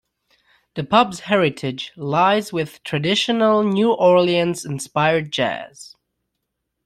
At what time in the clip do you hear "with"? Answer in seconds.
2.51-2.81